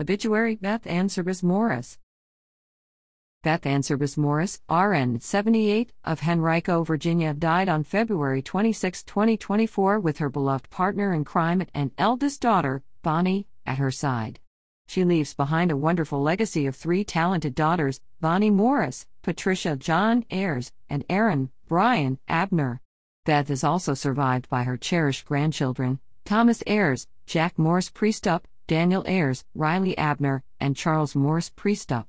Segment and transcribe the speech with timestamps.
[0.00, 1.98] Obituary Beth Anne Cirbus Morris.
[3.42, 10.18] Beth Anne Cirbus Morris, RN 78, of Henrico, Virginia, died on February 26, 2024, with
[10.18, 14.38] her beloved partner in crime and eldest daughter, Bonnie, at her side.
[14.86, 20.70] She leaves behind a wonderful legacy of three talented daughters Bonnie Morris, Patricia John Ayres,
[20.88, 22.80] and Erin Brian Abner.
[23.24, 29.46] Beth is also survived by her cherished grandchildren Thomas Ayres, Jack Morris Prestup, Daniel Ayres,
[29.54, 32.04] Reilly Abner, and Charles Morris Prestup.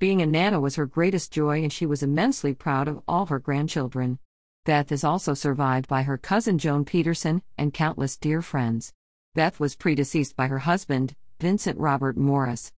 [0.00, 3.38] Being a Nana was her greatest joy, and she was immensely proud of all her
[3.38, 4.18] grandchildren.
[4.64, 8.92] Beth is also survived by her cousin Joan Petersen and countless dear friends.
[9.36, 12.72] Beth was predeceased by her husband, Vincent Robert Morris.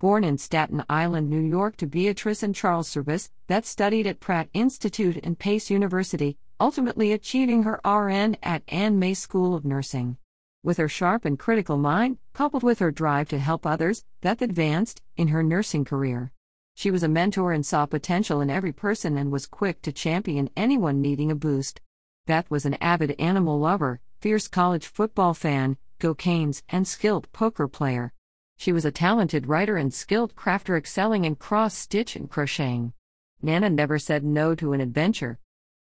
[0.00, 4.48] Born in Staten Island, New York, to Beatrice and Charles Cirbus, Beth studied at Pratt
[4.54, 10.16] Institute and Pace University, ultimately achieving her RN at Anne May School of Nursing.
[10.66, 15.00] With her sharp and critical mind, coupled with her drive to help others, Beth advanced
[15.16, 16.32] in her nursing career.
[16.74, 20.50] She was a mentor and saw potential in every person and was quick to champion
[20.56, 21.80] anyone needing a boost.
[22.26, 27.68] Beth was an avid animal lover, fierce college football fan, go Canes, and skilled poker
[27.68, 28.12] player.
[28.56, 32.92] She was a talented writer and skilled crafter excelling in cross stitch and crocheting.
[33.40, 35.38] Nana never said no to an adventure.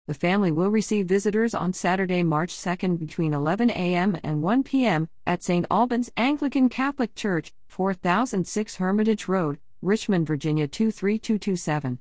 [0.08, 4.18] The family will receive visitors on Saturday, March 2nd between 11 a.m.
[4.24, 5.08] and 1 p.m.
[5.28, 5.66] at St.
[5.70, 12.00] Albans Anglican Catholic Church, 4006 Hermitage Road, Richmond, Virginia 23227.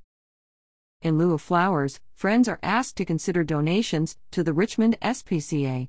[1.03, 5.89] In lieu of flowers, friends are asked to consider donations to the Richmond SPCA.